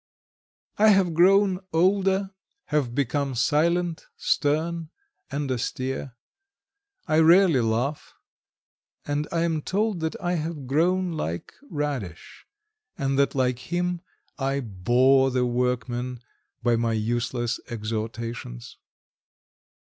I 0.79 0.87
have 0.87 1.13
grown 1.13 1.59
older, 1.71 2.31
have 2.69 2.95
become 2.95 3.35
silent, 3.35 4.07
stern, 4.17 4.89
and 5.29 5.51
austere, 5.51 6.15
I 7.07 7.19
rarely 7.19 7.61
laugh, 7.61 8.15
and 9.05 9.27
I 9.31 9.41
am 9.43 9.61
told 9.61 9.99
that 9.99 10.19
I 10.19 10.33
have 10.37 10.65
grown 10.65 11.11
like 11.11 11.53
Radish, 11.69 12.47
and 12.97 13.19
that 13.19 13.35
like 13.35 13.59
him 13.59 14.01
I 14.39 14.59
bore 14.61 15.29
the 15.29 15.45
workmen 15.45 16.23
by 16.63 16.77
my 16.77 16.93
useless 16.93 17.59
exhortations. 17.69 18.77